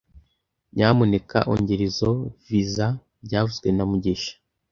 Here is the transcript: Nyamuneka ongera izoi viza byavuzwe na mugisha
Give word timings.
Nyamuneka 0.75 1.37
ongera 1.51 1.83
izoi 1.89 2.27
viza 2.47 2.87
byavuzwe 3.25 3.67
na 3.73 3.83
mugisha 3.89 4.33